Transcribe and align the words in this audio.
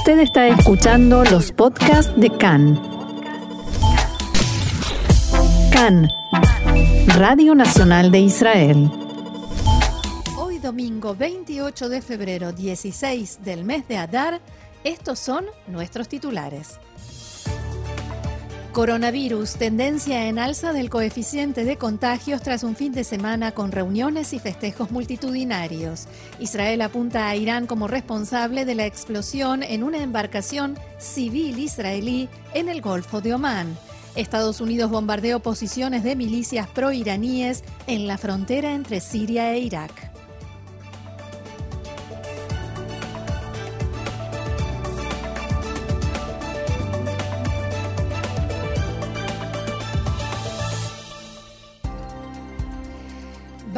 Usted 0.00 0.20
está 0.20 0.48
escuchando 0.48 1.24
los 1.24 1.52
podcasts 1.52 2.10
de 2.18 2.30
CAN. 2.30 2.80
CAN, 5.70 6.08
Radio 7.18 7.54
Nacional 7.54 8.10
de 8.10 8.20
Israel. 8.20 8.90
Hoy 10.38 10.58
domingo 10.58 11.14
28 11.14 11.90
de 11.90 12.00
febrero 12.00 12.50
16 12.50 13.40
del 13.44 13.64
mes 13.64 13.86
de 13.88 13.98
Adar, 13.98 14.40
estos 14.84 15.18
son 15.18 15.44
nuestros 15.66 16.08
titulares. 16.08 16.80
Coronavirus, 18.72 19.54
tendencia 19.54 20.28
en 20.28 20.38
alza 20.38 20.72
del 20.72 20.90
coeficiente 20.90 21.64
de 21.64 21.76
contagios 21.76 22.40
tras 22.40 22.62
un 22.62 22.76
fin 22.76 22.92
de 22.92 23.02
semana 23.02 23.50
con 23.50 23.72
reuniones 23.72 24.32
y 24.32 24.38
festejos 24.38 24.92
multitudinarios. 24.92 26.06
Israel 26.38 26.82
apunta 26.82 27.28
a 27.28 27.34
Irán 27.34 27.66
como 27.66 27.88
responsable 27.88 28.64
de 28.64 28.76
la 28.76 28.86
explosión 28.86 29.64
en 29.64 29.82
una 29.82 29.98
embarcación 29.98 30.78
civil 30.98 31.58
israelí 31.58 32.28
en 32.54 32.68
el 32.68 32.80
Golfo 32.80 33.20
de 33.20 33.34
Omán. 33.34 33.76
Estados 34.14 34.60
Unidos 34.60 34.88
bombardeó 34.88 35.40
posiciones 35.40 36.04
de 36.04 36.14
milicias 36.14 36.68
proiraníes 36.68 37.64
en 37.88 38.06
la 38.06 38.18
frontera 38.18 38.72
entre 38.72 39.00
Siria 39.00 39.52
e 39.52 39.58
Irak. 39.58 40.09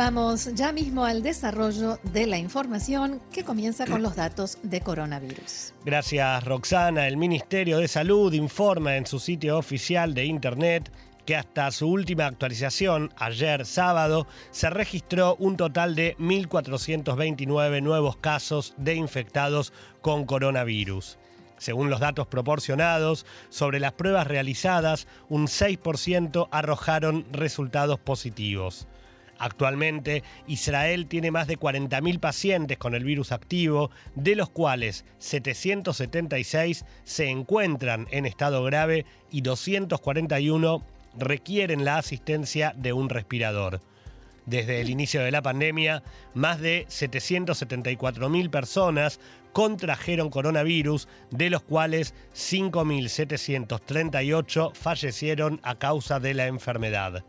Vamos 0.05 0.53
ya 0.57 0.73
mismo 0.73 1.05
al 1.05 1.23
desarrollo 1.23 2.01
de 2.03 2.27
la 2.27 2.37
información 2.37 3.21
que 3.33 3.45
comienza 3.45 3.87
con 3.87 4.03
los 4.03 4.17
datos 4.17 4.59
de 4.65 4.81
coronavirus. 4.81 5.75
Gracias 5.85 6.43
Roxana. 6.43 7.07
El 7.07 7.17
Ministerio 7.17 7.79
de 7.79 7.87
Salud 7.87 8.33
informa 8.33 8.97
en 8.97 9.07
su 9.07 9.21
sitio 9.21 9.57
oficial 9.57 10.13
de 10.13 10.25
Internet 10.25 10.91
que 11.25 11.37
hasta 11.37 11.71
su 11.71 11.87
última 11.87 12.27
actualización, 12.27 13.13
ayer 13.17 13.65
sábado, 13.65 14.27
se 14.51 14.71
registró 14.71 15.37
un 15.37 15.57
total 15.57 15.95
de 15.95 16.17
1.429 16.17 17.81
nuevos 17.81 18.17
casos 18.17 18.75
de 18.79 18.97
infectados 18.97 19.73
con 20.01 20.25
coronavirus. 20.25 21.17
Según 21.59 21.91
los 21.91 22.01
datos 22.01 22.27
proporcionados, 22.27 23.25
sobre 23.51 23.79
las 23.79 23.93
pruebas 23.93 24.27
realizadas, 24.27 25.07
un 25.29 25.47
6% 25.47 26.49
arrojaron 26.51 27.25
resultados 27.31 28.01
positivos. 28.01 28.89
Actualmente, 29.43 30.23
Israel 30.47 31.07
tiene 31.09 31.33
más 31.33 31.49
de 31.49 31.59
40.000 31.59 32.21
pacientes 32.21 32.79
con 32.79 32.95
el 32.95 33.03
virus 33.03 33.33
activo, 33.33 33.91
de 34.15 34.37
los 34.37 34.51
cuales 34.51 35.05
776 35.19 36.85
se 37.03 37.29
encuentran 37.29 38.07
en 38.13 38.25
estado 38.25 38.63
grave 38.63 39.05
y 39.33 39.41
241 39.41 40.87
requieren 41.19 41.85
la 41.85 41.99
asistencia 41.99 42.73
de 42.77 42.93
un 42.93 43.09
respirador. 43.09 43.81
Desde 44.47 44.81
el 44.81 44.89
inicio 44.89 45.23
de 45.23 45.33
la 45.33 45.43
pandemia, 45.43 46.05
más 46.35 46.61
de 46.61 46.87
774.000 46.87 48.49
personas 48.49 49.19
contrajeron 49.53 50.31
coronavirus, 50.31 51.09
de 51.33 51.51
los 51.51 51.63
cuales 51.63 52.15
5.738 52.33 54.73
fallecieron 54.73 55.59
a 55.65 55.75
causa 55.75 56.21
de 56.21 56.35
la 56.35 56.47
enfermedad 56.47 57.25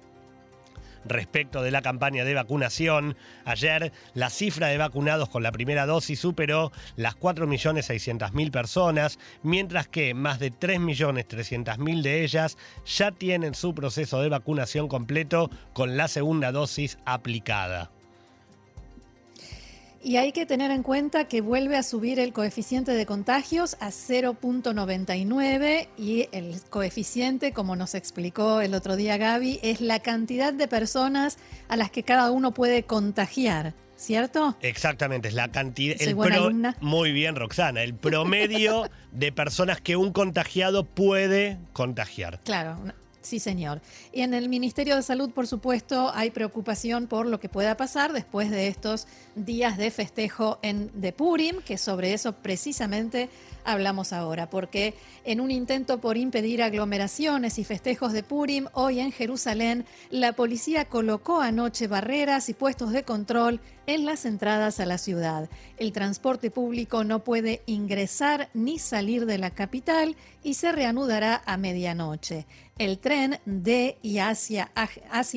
respecto 1.06 1.62
de 1.62 1.72
la 1.72 1.82
campaña 1.82 2.26
de 2.26 2.34
vacunación. 2.34 3.16
Ayer 3.46 3.92
la 4.14 4.30
cifra 4.30 4.68
de 4.68 4.78
vacunados 4.78 5.30
con 5.30 5.44
la 5.44 5.52
primera 5.52 5.86
dosis 5.86 6.20
superó 6.20 6.72
las 6.96 7.16
4.600.000 7.18 8.52
personas, 8.52 9.20
mientras 9.42 9.88
que 9.88 10.14
más 10.14 10.40
de 10.40 10.52
3.300.000 10.52 12.02
de 12.02 12.24
ellas 12.24 12.58
ya 12.86 13.12
tienen 13.12 13.56
su 13.56 13.74
proceso 13.74 14.22
de 14.22 14.30
vacunación 14.30 14.88
completo 14.88 15.50
con 15.74 15.98
la 15.98 16.08
segunda 16.08 16.52
dosis 16.52 16.98
aplicada. 17.06 17.92
Y 20.06 20.18
hay 20.18 20.34
que 20.34 20.46
tener 20.46 20.70
en 20.70 20.84
cuenta 20.84 21.30
que 21.30 21.40
vuelve 21.40 21.78
a 21.78 21.84
subir 21.84 22.20
el 22.20 22.34
coeficiente 22.34 22.92
de 22.92 23.06
contagios 23.06 23.78
a 23.80 23.88
0.99 23.88 25.88
y 25.98 26.28
el 26.34 26.60
coeficiente, 26.70 27.54
como 27.54 27.78
nos 27.78 27.96
explicó 27.96 28.60
el 28.60 28.74
otro 28.74 28.98
día 28.98 29.16
Gaby, 29.16 29.62
es 29.64 29.80
la 29.80 30.00
cantidad 30.00 30.52
de 30.52 30.68
personas 30.68 31.38
a 31.70 31.78
las 31.78 31.90
que 31.90 32.04
cada 32.04 32.32
uno 32.32 32.54
puede 32.54 32.84
contagiar. 32.84 33.74
¿Cierto? 33.96 34.58
Exactamente, 34.60 35.30
es 35.30 35.34
la 35.34 35.50
cantidad. 35.50 35.96
Muy 36.82 37.14
bien, 37.14 37.38
Roxana. 37.38 37.84
El 37.84 37.94
promedio 37.94 38.90
de 39.14 39.32
personas 39.32 39.80
que 39.80 39.96
un 39.96 40.12
contagiado 40.12 40.84
puede 40.84 41.58
contagiar. 41.72 42.42
Claro, 42.44 42.78
Sí, 43.24 43.40
señor. 43.40 43.82
Y 44.12 44.22
en 44.22 44.34
el 44.34 44.50
Ministerio 44.50 44.98
de 44.98 45.02
Salud, 45.02 45.32
por 45.32 45.48
supuesto, 45.48 46.12
hay 46.14 46.30
preocupación 46.30 47.08
por 47.08 47.26
lo 47.26 47.40
que 47.40 47.48
pueda 47.48 47.78
pasar 47.78 48.12
después 48.12 48.52
de 48.52 48.68
estos 48.68 49.08
días 49.36 49.78
de 49.78 49.92
festejo 49.92 50.60
en 50.62 50.92
de 50.94 51.14
Purim, 51.14 51.62
que 51.62 51.78
sobre 51.78 52.14
eso 52.14 52.34
precisamente 52.34 53.30
hablamos 53.64 54.12
ahora, 54.12 54.50
porque 54.50 54.94
en 55.24 55.40
un 55.40 55.52
intento 55.52 56.02
por 56.02 56.18
impedir 56.18 56.62
aglomeraciones 56.62 57.58
y 57.60 57.64
festejos 57.64 58.12
de 58.12 58.24
Purim, 58.24 58.68
hoy 58.74 59.00
en 59.00 59.14
Jerusalén, 59.14 59.86
la 60.10 60.34
policía 60.34 60.86
colocó 60.86 61.40
anoche 61.40 61.88
barreras 61.88 62.50
y 62.50 62.54
puestos 62.54 62.92
de 62.92 63.04
control 63.04 63.62
en 63.88 64.06
las 64.06 64.26
entradas 64.26 64.82
a 64.82 64.86
la 64.86 64.98
ciudad. 64.98 65.50
El 65.78 65.94
transporte 65.94 66.52
público 66.52 67.06
no 67.06 67.24
puede 67.24 67.62
ingresar 67.66 68.50
ni 68.54 68.80
salir 68.80 69.26
de 69.26 69.38
la 69.38 69.52
capital 69.52 70.18
y 70.44 70.56
se 70.56 70.72
reanudará 70.72 71.42
a 71.46 71.58
medianoche. 71.58 72.46
El 72.78 72.98
tren 72.98 73.40
de 73.46 73.98
y 74.02 74.18
hacia, 74.18 74.72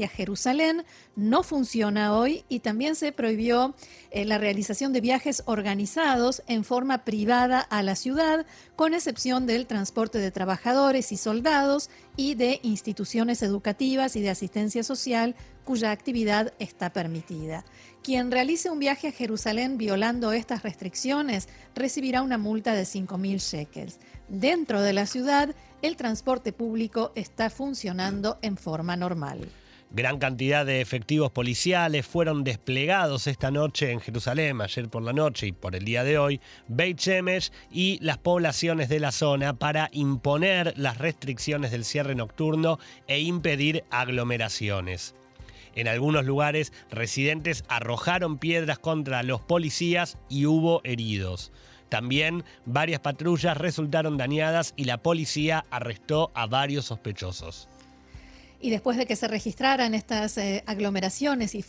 Jerusalén 0.09 0.84
no 1.17 1.43
funciona 1.43 2.17
hoy 2.17 2.44
y 2.49 2.61
también 2.61 2.97
se 2.97 3.12
prohibió 3.12 3.75
eh, 4.11 4.25
la 4.25 4.39
realización 4.39 4.95
de 4.95 5.03
viajes 5.03 5.43
organizados 5.45 6.43
en 6.47 6.65
forma 6.65 7.05
privada 7.05 7.61
a 7.61 7.83
la 7.83 7.95
ciudad, 7.95 8.47
con 8.75 8.95
excepción 8.95 9.47
del 9.47 9.66
transporte 9.66 10.19
de 10.19 10.31
trabajadores 10.31 11.12
y 11.12 11.19
soldados 11.19 11.91
y 12.16 12.37
de 12.37 12.59
instituciones 12.62 13.43
educativas 13.43 14.16
y 14.16 14.22
de 14.22 14.31
asistencia 14.31 14.83
social 14.83 15.34
cuya 15.65 15.91
actividad 15.91 16.55
está 16.59 16.91
permitida. 16.91 17.65
Quien 18.06 18.31
realice 18.31 18.71
un 18.71 18.78
viaje 18.78 19.09
a 19.09 19.11
Jerusalén 19.11 19.78
violando 19.78 20.31
estas 20.31 20.62
restricciones 20.62 21.49
recibirá 21.75 22.22
una 22.22 22.39
multa 22.39 22.72
de 22.72 22.84
5.000 22.84 23.39
shekels. 23.41 23.99
Dentro 24.28 24.81
de 24.81 24.93
la 24.93 25.06
ciudad, 25.06 25.56
el 25.83 25.97
transporte 25.97 26.53
público 26.53 27.11
está 27.16 27.50
funcionando 27.50 28.39
en 28.43 28.59
forma 28.59 28.95
normal. 28.95 29.49
Gran 29.91 30.21
cantidad 30.21 30.65
de 30.65 30.81
efectivos 30.81 31.33
policiales 31.33 32.06
fueron 32.06 32.45
desplegados 32.45 33.27
esta 33.27 33.50
noche 33.50 33.91
en 33.91 33.99
Jerusalén, 33.99 34.61
ayer 34.61 34.89
por 34.89 35.03
la 35.03 35.12
noche 35.12 35.49
y 35.49 35.53
por 35.53 35.75
el 35.75 35.84
día 35.84 36.05
de 36.05 36.16
hoy, 36.16 36.41
Beit 36.69 37.00
Shemesh 37.00 37.50
y 37.72 37.99
las 38.03 38.19
poblaciones 38.19 38.89
de 38.89 39.00
la 39.00 39.11
zona 39.11 39.59
para 39.59 39.89
imponer 39.91 40.75
las 40.78 40.99
restricciones 40.99 41.72
del 41.72 41.84
cierre 41.84 42.15
nocturno 42.15 42.78
e 43.09 43.19
impedir 43.19 43.83
aglomeraciones. 43.91 45.16
En 45.77 45.89
algunos 45.89 46.25
lugares, 46.25 46.73
residentes 46.91 47.63
arrojaron 47.69 48.39
piedras 48.39 48.79
contra 48.79 49.23
los 49.23 49.43
policías 49.43 50.19
y 50.29 50.47
hubo 50.47 50.81
heridos. 50.85 51.53
También 51.89 52.45
varias 52.65 53.01
patrullas 53.01 53.57
resultaron 53.57 54.17
dañadas 54.17 54.73
y 54.77 54.85
la 54.85 54.99
policía 54.99 55.65
arrestó 55.71 56.33
a 56.35 56.47
varios 56.47 56.87
sospechosos. 56.87 57.69
Y 58.61 58.71
después 58.71 58.97
de 58.97 59.06
que 59.06 59.17
se 59.17 59.28
registraran 59.28 59.94
estas 59.94 60.39
eh, 60.39 60.65
aglomeraciones 60.67 61.55
y, 61.55 61.62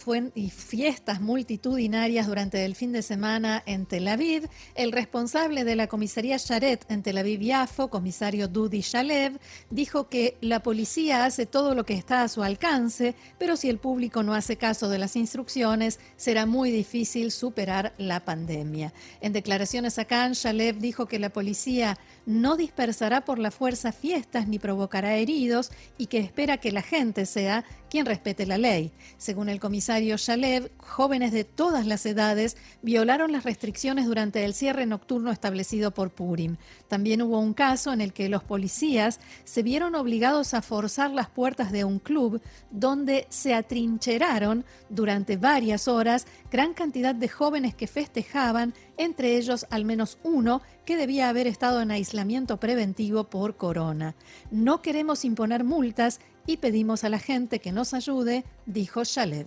fiestas 0.49 1.19
multitudinarias 1.19 2.27
durante 2.27 2.63
el 2.63 2.75
fin 2.75 2.93
de 2.93 3.01
semana 3.01 3.61
en 3.65 3.85
Tel 3.85 4.07
Aviv, 4.07 4.47
el 4.75 4.91
responsable 4.91 5.63
de 5.63 5.75
la 5.75 5.87
comisaría 5.87 6.37
Sharet 6.37 6.85
en 6.89 7.03
Tel 7.03 7.17
Aviv-Yafo, 7.17 7.89
comisario 7.89 8.47
Dudi 8.47 8.81
Shalev, 8.81 9.37
dijo 9.69 10.07
que 10.07 10.37
la 10.39 10.61
policía 10.61 11.25
hace 11.25 11.45
todo 11.45 11.75
lo 11.75 11.85
que 11.85 11.93
está 11.93 12.21
a 12.21 12.29
su 12.29 12.41
alcance, 12.41 13.15
pero 13.37 13.57
si 13.57 13.69
el 13.69 13.79
público 13.79 14.23
no 14.23 14.33
hace 14.33 14.55
caso 14.55 14.87
de 14.87 14.97
las 14.97 15.15
instrucciones, 15.15 15.99
será 16.15 16.45
muy 16.45 16.71
difícil 16.71 17.31
superar 17.31 17.93
la 17.97 18.21
pandemia. 18.21 18.93
En 19.19 19.33
declaraciones 19.33 19.99
a 19.99 20.05
Khan, 20.05 20.33
Shalev 20.33 20.77
dijo 20.77 21.05
que 21.05 21.19
la 21.19 21.29
policía 21.29 21.97
no 22.25 22.55
dispersará 22.55 23.25
por 23.25 23.39
la 23.39 23.51
fuerza 23.51 23.91
fiestas 23.91 24.47
ni 24.47 24.59
provocará 24.59 25.15
heridos 25.15 25.71
y 25.97 26.07
que 26.07 26.19
espera 26.19 26.57
que 26.57 26.71
la 26.71 26.76
gente 26.81 27.25
sea 27.25 27.65
quien 27.89 28.05
respete 28.05 28.45
la 28.45 28.57
ley. 28.57 28.91
Según 29.17 29.49
el 29.49 29.59
comisario 29.59 30.17
Shalev, 30.17 30.71
jóvenes 30.77 31.31
de 31.31 31.43
todas 31.43 31.85
las 31.85 32.05
edades 32.05 32.57
violaron 32.81 33.31
las 33.31 33.43
restricciones 33.43 34.05
durante 34.05 34.43
el 34.43 34.53
cierre 34.53 34.85
nocturno 34.85 35.31
establecido 35.31 35.91
por 35.91 36.11
Purim. 36.11 36.57
También 36.87 37.21
hubo 37.21 37.39
un 37.39 37.53
caso 37.53 37.93
en 37.93 38.01
el 38.01 38.13
que 38.13 38.29
los 38.29 38.43
policías 38.43 39.19
se 39.43 39.63
vieron 39.63 39.95
obligados 39.95 40.53
a 40.53 40.61
forzar 40.61 41.11
las 41.11 41.29
puertas 41.29 41.71
de 41.71 41.83
un 41.83 41.99
club 41.99 42.41
donde 42.71 43.27
se 43.29 43.53
atrincheraron 43.53 44.65
durante 44.89 45.37
varias 45.37 45.87
horas 45.87 46.25
gran 46.51 46.73
cantidad 46.73 47.15
de 47.15 47.29
jóvenes 47.29 47.75
que 47.75 47.87
festejaban, 47.87 48.73
entre 48.97 49.37
ellos 49.37 49.65
al 49.69 49.85
menos 49.85 50.17
uno 50.23 50.61
que 50.85 50.97
debía 50.97 51.29
haber 51.29 51.47
estado 51.47 51.81
en 51.81 51.91
aislamiento 51.91 52.59
preventivo 52.59 53.25
por 53.25 53.57
corona. 53.57 54.15
No 54.51 54.81
queremos 54.81 55.25
imponer 55.25 55.63
multas 55.63 56.19
y 56.47 56.57
pedimos 56.57 57.03
a 57.03 57.09
la 57.09 57.19
gente 57.19 57.59
que 57.59 57.71
nos 57.71 57.93
ayude, 57.93 58.43
dijo 58.65 59.03
Shalev. 59.03 59.45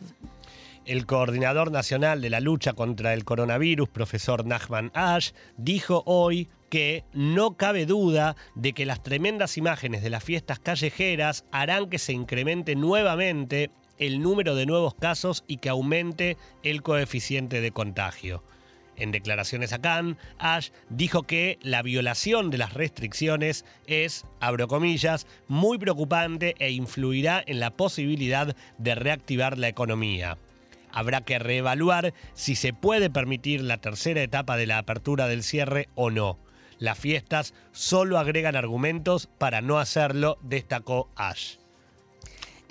El 0.85 1.07
coordinador 1.07 1.73
nacional 1.73 2.21
de 2.21 2.31
la 2.31 2.41
lucha 2.41 2.73
contra 2.75 3.13
el 3.13 3.25
coronavirus, 3.25 3.89
profesor 3.89 4.47
Nachman 4.47 4.91
Ash, 4.95 5.33
dijo 5.57 6.03
hoy 6.07 6.49
que 6.69 7.05
no 7.13 7.57
cabe 7.57 7.85
duda 7.85 8.37
de 8.55 8.73
que 8.73 8.87
las 8.87 9.03
tremendas 9.03 9.59
imágenes 9.59 10.03
de 10.03 10.11
las 10.11 10.23
fiestas 10.25 10.59
callejeras 10.59 11.45
harán 11.51 11.91
que 11.91 11.99
se 11.99 12.13
incremente 12.13 12.77
nuevamente 12.77 13.71
el 13.99 14.21
número 14.21 14.55
de 14.55 14.67
nuevos 14.67 14.95
casos 14.95 15.45
y 15.47 15.59
que 15.59 15.69
aumente 15.69 16.39
el 16.63 16.83
coeficiente 16.83 17.61
de 17.61 17.73
contagio. 17.73 18.43
En 19.01 19.13
declaraciones 19.13 19.73
a 19.73 19.81
Cannes, 19.81 20.19
Ash 20.39 20.69
dijo 20.91 21.23
que 21.23 21.59
la 21.63 21.81
violación 21.81 22.51
de 22.51 22.59
las 22.59 22.75
restricciones 22.75 23.65
es, 23.87 24.27
abro 24.41 24.69
comillas, 24.69 25.27
muy 25.49 25.79
preocupante 25.79 26.55
e 26.59 26.71
influirá 26.71 27.43
en 27.47 27.61
la 27.61 27.71
posibilidad 27.71 28.55
de 28.77 28.95
reactivar 28.95 29.59
la 29.59 29.69
economía. 29.69 30.37
Habrá 30.93 31.23
que 31.23 31.39
reevaluar 31.39 32.13
si 32.35 32.55
se 32.57 32.75
puede 32.75 33.09
permitir 33.09 33.63
la 33.63 33.79
tercera 33.79 34.23
etapa 34.23 34.59
de 34.59 34.67
la 34.67 34.77
apertura 34.77 35.29
del 35.29 35.43
cierre 35.43 35.89
o 35.95 36.11
no. 36.11 36.39
Las 36.79 36.99
fiestas 36.99 37.55
solo 37.73 38.19
agregan 38.19 38.55
argumentos 38.55 39.29
para 39.39 39.63
no 39.63 39.79
hacerlo, 39.79 40.37
destacó 40.43 41.09
Ash. 41.17 41.60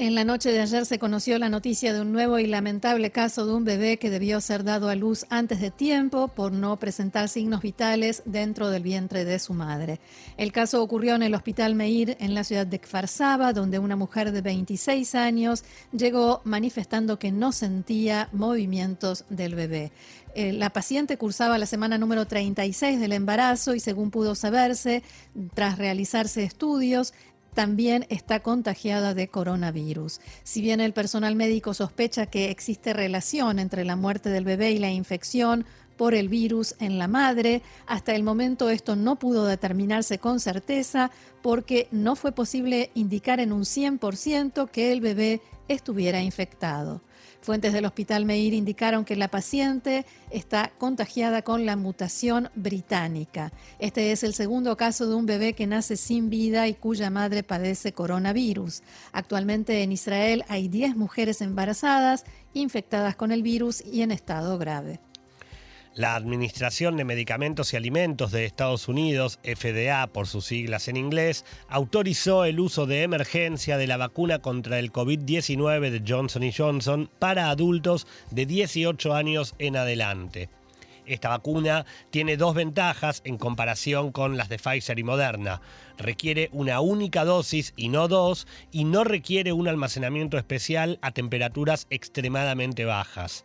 En 0.01 0.15
la 0.15 0.23
noche 0.23 0.53
de 0.53 0.61
ayer 0.61 0.85
se 0.85 0.97
conoció 0.97 1.37
la 1.39 1.49
noticia 1.49 1.91
de 1.91 1.99
un 1.99 2.13
nuevo 2.13 2.39
y 2.39 2.47
lamentable 2.47 3.11
caso 3.11 3.45
de 3.45 3.53
un 3.53 3.65
bebé 3.65 3.97
que 3.97 4.09
debió 4.09 4.39
ser 4.39 4.63
dado 4.63 4.87
a 4.87 4.95
luz 4.95 5.25
antes 5.29 5.59
de 5.59 5.71
tiempo 5.71 6.29
por 6.29 6.53
no 6.53 6.79
presentar 6.79 7.27
signos 7.27 7.61
vitales 7.61 8.23
dentro 8.23 8.69
del 8.69 8.81
vientre 8.81 9.25
de 9.25 9.39
su 9.39 9.53
madre. 9.53 9.99
El 10.37 10.53
caso 10.53 10.81
ocurrió 10.81 11.15
en 11.15 11.23
el 11.23 11.35
Hospital 11.35 11.75
Meir 11.75 12.15
en 12.21 12.33
la 12.33 12.45
ciudad 12.45 12.65
de 12.65 12.79
Kfar 12.79 13.09
Saba, 13.09 13.51
donde 13.51 13.77
una 13.77 13.97
mujer 13.97 14.31
de 14.31 14.39
26 14.39 15.15
años 15.15 15.65
llegó 15.91 16.39
manifestando 16.45 17.19
que 17.19 17.33
no 17.33 17.51
sentía 17.51 18.29
movimientos 18.31 19.25
del 19.27 19.55
bebé. 19.55 19.91
Eh, 20.35 20.53
la 20.53 20.69
paciente 20.69 21.17
cursaba 21.17 21.57
la 21.57 21.65
semana 21.65 21.97
número 21.97 22.25
36 22.25 22.99
del 22.99 23.13
embarazo 23.13 23.73
y 23.73 23.79
según 23.79 24.11
pudo 24.11 24.35
saberse, 24.35 25.01
tras 25.55 25.77
realizarse 25.77 26.43
estudios, 26.43 27.13
también 27.59 28.05
está 28.07 28.39
contagiada 28.39 29.13
de 29.13 29.27
coronavirus. 29.27 30.21
Si 30.45 30.61
bien 30.61 30.79
el 30.79 30.93
personal 30.93 31.35
médico 31.35 31.73
sospecha 31.73 32.25
que 32.27 32.51
existe 32.51 32.93
relación 32.93 33.59
entre 33.59 33.83
la 33.83 33.97
muerte 33.97 34.29
del 34.29 34.45
bebé 34.45 34.71
y 34.71 34.79
la 34.79 34.91
infección 34.91 35.65
por 35.97 36.13
el 36.13 36.29
virus 36.29 36.75
en 36.79 36.97
la 36.97 37.09
madre, 37.09 37.61
hasta 37.85 38.15
el 38.15 38.23
momento 38.23 38.69
esto 38.69 38.95
no 38.95 39.19
pudo 39.19 39.45
determinarse 39.45 40.19
con 40.19 40.39
certeza 40.39 41.11
porque 41.41 41.89
no 41.91 42.15
fue 42.15 42.31
posible 42.31 42.91
indicar 42.95 43.41
en 43.41 43.51
un 43.51 43.63
100% 43.63 44.69
que 44.69 44.93
el 44.93 45.01
bebé 45.01 45.41
estuviera 45.67 46.21
infectado. 46.21 47.01
Fuentes 47.41 47.71
del 47.71 47.85
Hospital 47.85 48.25
Meir 48.25 48.53
indicaron 48.53 49.05
que 49.05 49.15
la 49.15 49.29
paciente 49.29 50.05
está 50.29 50.71
contagiada 50.77 51.41
con 51.41 51.65
la 51.65 51.77
mutación 51.77 52.49
británica. 52.53 53.53
Este 53.79 54.11
es 54.11 54.23
el 54.23 54.33
segundo 54.33 54.75
caso 54.75 55.07
de 55.07 55.15
un 55.15 55.25
bebé 55.25 55.53
que 55.53 55.65
nace 55.65 55.95
sin 55.95 56.29
vida 56.29 56.67
y 56.67 56.73
cuya 56.73 57.09
madre 57.09 57.43
padece 57.43 57.93
coronavirus. 57.93 58.83
Actualmente 59.13 59.83
en 59.83 59.93
Israel 59.93 60.43
hay 60.49 60.67
10 60.67 60.97
mujeres 60.97 61.41
embarazadas 61.41 62.25
infectadas 62.53 63.15
con 63.15 63.31
el 63.31 63.41
virus 63.41 63.83
y 63.85 64.01
en 64.01 64.11
estado 64.11 64.57
grave. 64.57 64.99
La 65.99 66.15
Administración 66.15 66.95
de 66.95 67.03
Medicamentos 67.03 67.73
y 67.73 67.75
Alimentos 67.75 68.31
de 68.31 68.45
Estados 68.45 68.87
Unidos, 68.87 69.37
FDA 69.43 70.07
por 70.07 70.27
sus 70.27 70.45
siglas 70.45 70.87
en 70.87 70.95
inglés, 70.95 71.43
autorizó 71.67 72.45
el 72.45 72.61
uso 72.61 72.85
de 72.85 73.03
emergencia 73.03 73.77
de 73.77 73.85
la 73.85 73.97
vacuna 73.97 74.39
contra 74.39 74.79
el 74.79 74.93
COVID-19 74.93 75.89
de 75.89 76.01
Johnson 76.07 76.49
Johnson 76.57 77.09
para 77.19 77.49
adultos 77.49 78.07
de 78.31 78.45
18 78.45 79.13
años 79.13 79.55
en 79.59 79.75
adelante. 79.75 80.49
Esta 81.05 81.27
vacuna 81.27 81.85
tiene 82.11 82.37
dos 82.37 82.55
ventajas 82.55 83.21
en 83.25 83.37
comparación 83.37 84.13
con 84.13 84.37
las 84.37 84.47
de 84.47 84.57
Pfizer 84.57 84.99
y 84.99 85.03
Moderna. 85.03 85.59
Requiere 85.97 86.47
una 86.53 86.79
única 86.79 87.25
dosis 87.25 87.73
y 87.75 87.89
no 87.89 88.07
dos, 88.07 88.47
y 88.71 88.85
no 88.85 89.03
requiere 89.03 89.51
un 89.51 89.67
almacenamiento 89.67 90.37
especial 90.37 90.97
a 91.01 91.11
temperaturas 91.11 91.87
extremadamente 91.89 92.85
bajas. 92.85 93.43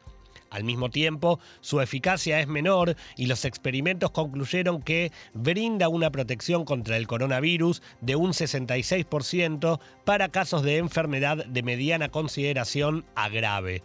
Al 0.54 0.62
mismo 0.62 0.88
tiempo, 0.88 1.40
su 1.60 1.80
eficacia 1.80 2.38
es 2.38 2.46
menor 2.46 2.94
y 3.16 3.26
los 3.26 3.44
experimentos 3.44 4.12
concluyeron 4.12 4.82
que 4.82 5.10
brinda 5.32 5.88
una 5.88 6.12
protección 6.12 6.64
contra 6.64 6.96
el 6.96 7.08
coronavirus 7.08 7.82
de 8.00 8.14
un 8.14 8.30
66% 8.30 9.80
para 10.04 10.28
casos 10.28 10.62
de 10.62 10.76
enfermedad 10.76 11.44
de 11.44 11.62
mediana 11.64 12.08
consideración 12.08 13.04
a 13.16 13.28
grave. 13.30 13.82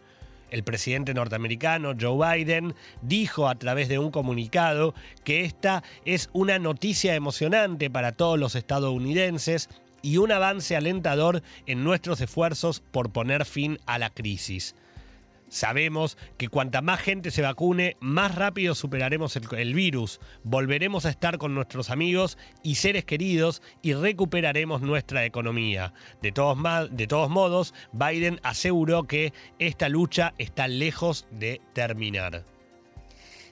El 0.51 0.63
presidente 0.63 1.15
norteamericano 1.15 1.93
Joe 1.99 2.37
Biden 2.37 2.75
dijo 3.01 3.49
a 3.49 3.55
través 3.55 3.89
de 3.89 3.97
un 3.97 4.11
comunicado 4.11 4.93
que 5.23 5.45
esta 5.45 5.81
es 6.05 6.29
una 6.33 6.59
noticia 6.59 7.15
emocionante 7.15 7.89
para 7.89 8.11
todos 8.11 8.37
los 8.37 8.53
estadounidenses 8.53 9.69
y 10.03 10.17
un 10.17 10.31
avance 10.31 10.75
alentador 10.75 11.41
en 11.65 11.83
nuestros 11.83 12.21
esfuerzos 12.21 12.79
por 12.91 13.11
poner 13.11 13.45
fin 13.45 13.79
a 13.87 13.97
la 13.97 14.11
crisis. 14.11 14.75
Sabemos 15.49 16.17
que 16.37 16.47
cuanta 16.47 16.81
más 16.81 16.99
gente 16.99 17.31
se 17.31 17.41
vacune, 17.41 17.97
más 17.99 18.35
rápido 18.35 18.75
superaremos 18.75 19.35
el, 19.35 19.73
virus, 19.73 20.19
volveremos 20.43 21.05
a 21.05 21.09
estar 21.09 21.37
con 21.37 21.55
nuestros 21.55 21.89
amigos 21.89 22.37
y 22.63 22.75
seres 22.75 23.03
queridos 23.03 23.61
y 23.81 23.93
recuperaremos 23.93 24.81
nuestra 24.81 25.25
economía. 25.25 25.93
De 26.21 26.31
todos, 26.31 27.29
modos, 27.29 27.73
Biden 27.91 28.39
aseguró 28.43 29.03
que 29.03 29.33
esta 29.57 29.89
lucha 29.89 30.33
está 30.37 30.67
lejos 30.67 31.27
de 31.31 31.61
terminar. 31.73 32.45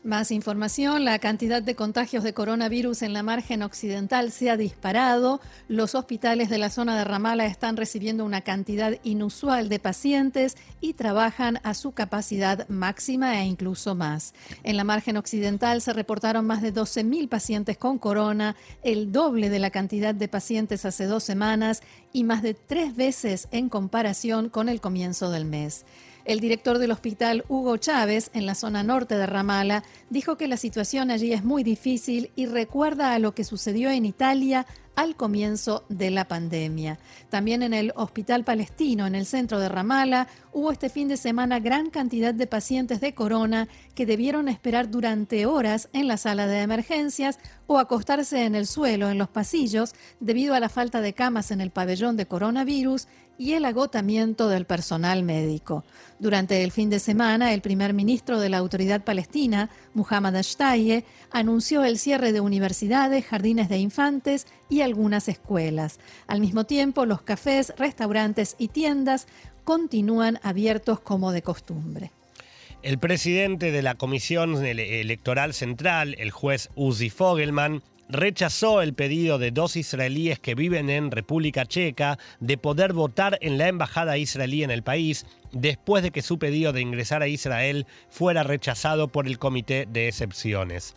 Más 0.08 0.32
información, 0.32 1.04
la 1.04 1.20
cantidad 1.20 1.62
de 1.62 1.76
contagios 1.76 2.24
de 2.24 2.34
coronavirus 2.34 3.02
en 3.02 3.12
la 3.12 3.24
margen 3.24 3.62
occidental 3.62 4.32
se 4.32 4.50
ha 4.50 4.56
disparado. 4.56 5.42
Los 5.68 5.96
hospitales 5.96 6.50
de 6.50 6.58
la 6.58 6.70
zona 6.70 6.98
de 6.98 7.04
Ramala 7.04 7.46
están 7.46 7.76
recibiendo 7.76 8.24
una 8.24 8.40
cantidad 8.40 8.94
inusual 9.04 9.68
de 9.68 9.80
pacientes 9.80 10.56
y 10.80 10.94
trabajan 10.94 11.60
a 11.64 11.74
su 11.74 11.92
capacidad 11.92 12.70
máxima 12.70 13.42
e 13.42 13.48
incluso 13.48 13.96
más. 13.96 14.34
En 14.64 14.78
la 14.78 14.86
margen 14.86 15.18
occidental 15.18 15.82
se 15.82 15.92
reportaron 15.92 16.48
más 16.48 16.62
de 16.62 16.74
12.000 16.74 17.28
pacientes 17.28 17.78
con 17.78 18.00
corona, 18.00 18.56
el 18.84 19.12
doble 19.12 19.50
de 19.50 19.60
la 19.60 19.72
cantidad 19.72 20.16
de 20.16 20.30
pacientes 20.30 20.86
hace 20.86 21.04
dos 21.04 21.26
semanas 21.26 21.82
y 22.14 22.24
más 22.24 22.44
de 22.44 22.54
tres 22.54 22.96
veces 22.96 23.50
en 23.52 23.68
comparación 23.68 24.48
con 24.48 24.70
el 24.70 24.80
comienzo 24.80 25.32
del 25.32 25.44
mes. 25.44 25.84
El 26.28 26.42
director 26.42 26.78
del 26.78 26.92
hospital, 26.92 27.46
Hugo 27.48 27.78
Chávez, 27.78 28.32
en 28.34 28.46
la 28.46 28.54
zona 28.54 28.84
norte 28.84 29.16
de 29.16 29.26
Ramala, 29.26 29.86
dijo 30.10 30.36
que 30.36 30.50
la 30.50 30.58
situación 30.58 31.10
allí 31.10 31.32
es 31.32 31.46
muy 31.46 31.64
difícil 31.64 32.32
y 32.36 32.48
recuerda 32.48 33.14
a 33.14 33.20
lo 33.20 33.34
que 33.34 33.46
sucedió 33.46 33.90
en 33.92 34.06
Italia 34.06 34.66
al 34.98 35.16
comienzo 35.16 35.86
de 35.90 36.10
la 36.10 36.28
pandemia. 36.28 36.98
También 37.30 37.62
en 37.62 37.76
el 37.76 37.94
Hospital 37.96 38.44
Palestino, 38.44 39.06
en 39.06 39.14
el 39.14 39.28
centro 39.28 39.60
de 39.60 39.70
Ramala, 39.70 40.28
hubo 40.52 40.72
este 40.72 40.90
fin 40.90 41.08
de 41.08 41.18
semana 41.18 41.60
gran 41.60 41.92
cantidad 41.92 42.34
de 42.34 42.48
pacientes 42.48 43.00
de 43.00 43.14
corona 43.14 43.68
que 43.94 44.08
debieron 44.08 44.50
esperar 44.50 44.90
durante 44.90 45.46
horas 45.46 45.88
en 45.94 46.08
la 46.08 46.18
sala 46.18 46.48
de 46.48 46.62
emergencias 46.62 47.38
o 47.68 47.78
acostarse 47.78 48.44
en 48.46 48.56
el 48.56 48.66
suelo 48.66 49.10
en 49.10 49.20
los 49.20 49.30
pasillos 49.30 49.94
debido 50.20 50.56
a 50.56 50.60
la 50.60 50.68
falta 50.68 51.00
de 51.00 51.14
camas 51.14 51.52
en 51.52 51.62
el 51.62 51.70
pabellón 51.70 52.18
de 52.18 52.26
coronavirus 52.26 53.08
y 53.38 53.54
el 53.54 53.66
agotamiento 53.66 54.50
del 54.50 54.66
personal 54.66 55.24
médico. 55.24 55.84
Durante 56.20 56.64
el 56.64 56.72
fin 56.72 56.90
de 56.90 57.00
semana, 57.00 57.54
el 57.54 57.62
primer 57.62 57.94
ministro 57.94 58.40
de 58.40 58.50
la 58.50 58.58
Autoridad 58.58 59.04
Palestina, 59.04 59.70
Muhammad 59.98 60.38
Ashtaye, 60.38 61.04
anunció 61.32 61.84
el 61.84 61.98
cierre 61.98 62.32
de 62.32 62.40
universidades, 62.40 63.26
jardines 63.26 63.68
de 63.68 63.80
infantes 63.80 64.48
y 64.70 64.82
algunas 64.82 65.28
escuelas. 65.28 66.00
Al 66.28 66.40
mismo 66.40 66.64
tiempo, 66.64 67.06
los 67.06 67.24
cafés, 67.24 67.74
restaurantes 67.78 68.56
y 68.58 68.70
tiendas 68.70 69.28
continúan 69.66 70.40
abiertos 70.44 71.00
como 71.02 71.34
de 71.34 71.42
costumbre. 71.42 72.12
El 72.84 73.00
presidente 73.00 73.72
de 73.72 73.82
la 73.82 73.96
Comisión 73.96 74.64
Electoral 74.64 75.54
Central, 75.54 76.16
el 76.20 76.32
juez 76.32 76.70
Uzi 76.76 77.10
Fogelman, 77.10 77.82
rechazó 78.10 78.82
el 78.82 78.94
pedido 78.94 79.38
de 79.38 79.52
dos 79.52 79.76
israelíes 79.76 80.40
que 80.40 80.56
viven 80.56 80.90
en 80.90 81.12
República 81.12 81.66
Checa 81.66 82.18
de 82.40 82.58
poder 82.58 82.94
votar 82.94 83.38
en 83.42 83.58
la 83.58 83.68
embajada 83.68 84.18
israelí 84.18 84.64
en 84.64 84.72
el 84.72 84.84
país 84.84 85.26
después 85.52 86.04
de 86.04 86.12
que 86.12 86.22
su 86.22 86.40
pedido 86.40 86.74
de 86.74 86.82
ingresar 86.82 87.22
a 87.22 87.28
Israel 87.28 87.86
fuera 88.10 88.44
rechazado 88.44 89.08
por 89.10 89.28
el 89.28 89.40
Comité 89.40 89.88
de 89.90 90.08
Excepciones. 90.08 90.96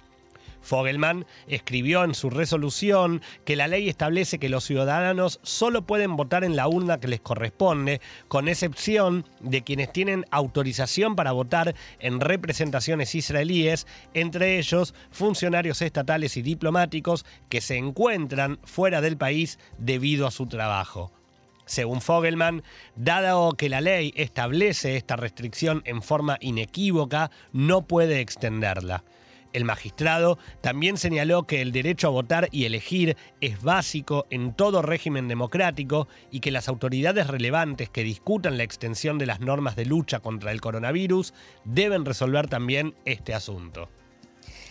Fogelman 0.61 1.27
escribió 1.47 2.05
en 2.05 2.15
su 2.15 2.31
resolución 2.31 3.23
que 3.45 3.57
la 3.57 3.69
ley 3.69 3.89
establece 3.89 4.39
que 4.39 4.49
los 4.49 4.65
ciudadanos 4.65 5.41
solo 5.43 5.83
pueden 5.83 6.17
votar 6.17 6.45
en 6.45 6.57
la 6.57 6.69
urna 6.69 7.01
que 7.01 7.09
les 7.09 7.21
corresponde, 7.21 8.01
con 8.29 8.49
excepción 8.49 9.27
de 9.41 9.63
quienes 9.63 9.93
tienen 9.93 10.25
autorización 10.31 11.17
para 11.17 11.33
votar 11.33 11.75
en 11.99 12.21
representaciones 12.21 13.15
israelíes, 13.15 13.87
entre 14.15 14.59
ellos 14.59 14.95
funcionarios 15.11 15.83
estatales 15.83 16.37
y 16.37 16.43
diplomáticos 16.43 17.25
que 17.49 17.61
se 17.61 17.77
encuentran 17.77 18.59
fuera 18.65 19.01
del 19.01 19.17
país 19.17 19.59
debido 19.79 20.27
a 20.27 20.31
su 20.31 20.47
trabajo. 20.47 21.13
Según 21.71 22.01
Fogelman, 22.01 22.65
dado 22.97 23.53
que 23.53 23.69
la 23.69 23.81
ley 23.81 24.13
establece 24.17 24.97
esta 24.97 25.15
restricción 25.15 25.83
en 25.85 26.03
forma 26.03 26.37
inequívoca, 26.41 27.31
no 27.53 27.83
puede 27.83 28.21
extenderla. 28.21 29.05
El 29.53 29.65
magistrado 29.65 30.39
también 30.61 30.97
señaló 30.97 31.45
que 31.45 31.61
el 31.61 31.73
derecho 31.73 32.09
a 32.09 32.11
votar 32.11 32.49
y 32.53 32.65
elegir 32.65 33.17
es 33.41 33.63
básico 33.63 34.27
en 34.31 34.55
todo 34.55 34.83
régimen 34.83 35.29
democrático 35.29 36.09
y 36.31 36.41
que 36.41 36.51
las 36.51 36.69
autoridades 36.69 37.27
relevantes 37.27 37.91
que 37.91 38.05
discutan 38.05 38.57
la 38.57 38.65
extensión 38.65 39.19
de 39.19 39.27
las 39.27 39.41
normas 39.41 39.77
de 39.77 39.87
lucha 39.87 40.21
contra 40.21 40.53
el 40.53 40.61
coronavirus 40.61 41.35
deben 41.65 42.05
resolver 42.05 42.49
también 42.49 42.95
este 43.05 43.35
asunto. 43.35 43.89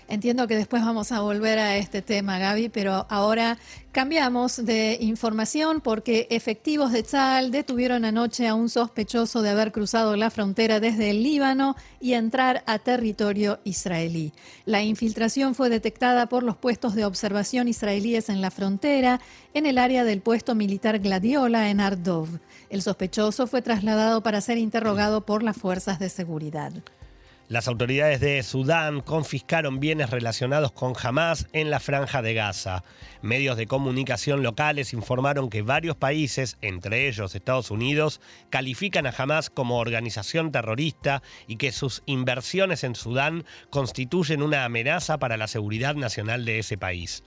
Entiendo 0.09 0.47
que 0.47 0.55
después 0.55 0.83
vamos 0.83 1.11
a 1.11 1.21
volver 1.21 1.59
a 1.59 1.77
este 1.77 2.01
tema, 2.01 2.39
Gaby, 2.39 2.69
pero 2.69 3.05
ahora 3.11 3.59
cambiamos 3.91 4.65
de 4.65 4.97
información 5.01 5.81
porque 5.81 6.25
efectivos 6.31 6.91
de 6.91 7.03
Tzal 7.03 7.51
detuvieron 7.51 8.03
anoche 8.05 8.47
a 8.47 8.55
un 8.55 8.69
sospechoso 8.69 9.43
de 9.43 9.51
haber 9.51 9.71
cruzado 9.71 10.15
la 10.15 10.31
frontera 10.31 10.79
desde 10.79 11.11
el 11.11 11.21
Líbano 11.21 11.75
y 11.99 12.13
entrar 12.13 12.63
a 12.65 12.79
territorio 12.79 13.59
israelí. 13.65 14.33
La 14.65 14.81
infiltración 14.81 15.53
fue 15.53 15.69
detectada 15.69 16.27
por 16.27 16.41
los 16.41 16.57
puestos 16.57 16.95
de 16.95 17.05
observación 17.05 17.67
israelíes 17.67 18.29
en 18.29 18.41
la 18.41 18.49
frontera, 18.49 19.21
en 19.53 19.67
el 19.67 19.77
área 19.77 20.03
del 20.03 20.21
puesto 20.21 20.55
militar 20.55 20.97
Gladiola 20.97 21.69
en 21.69 21.81
Ardov. 21.81 22.29
El 22.71 22.81
sospechoso 22.81 23.45
fue 23.45 23.61
trasladado 23.61 24.23
para 24.23 24.41
ser 24.41 24.57
interrogado 24.57 25.23
por 25.23 25.43
las 25.43 25.55
fuerzas 25.55 25.99
de 25.99 26.09
seguridad. 26.09 26.73
Las 27.49 27.67
autoridades 27.67 28.19
de 28.19 28.43
Sudán 28.43 29.01
confiscaron 29.01 29.79
bienes 29.79 30.11
relacionados 30.11 30.71
con 30.71 30.93
Hamas 31.01 31.47
en 31.51 31.71
la 31.71 31.79
franja 31.79 32.21
de 32.21 32.35
Gaza. 32.35 32.83
Medios 33.23 33.57
de 33.57 33.65
comunicación 33.65 34.43
locales 34.43 34.93
informaron 34.93 35.49
que 35.49 35.63
varios 35.63 35.95
países, 35.95 36.59
entre 36.61 37.07
ellos 37.07 37.33
Estados 37.33 37.71
Unidos, 37.71 38.21
califican 38.51 39.07
a 39.07 39.15
Hamas 39.17 39.49
como 39.49 39.79
organización 39.79 40.51
terrorista 40.51 41.23
y 41.47 41.55
que 41.55 41.71
sus 41.71 42.03
inversiones 42.05 42.83
en 42.83 42.93
Sudán 42.93 43.45
constituyen 43.71 44.43
una 44.43 44.63
amenaza 44.63 45.17
para 45.17 45.35
la 45.35 45.47
seguridad 45.47 45.95
nacional 45.95 46.45
de 46.45 46.59
ese 46.59 46.77
país. 46.77 47.23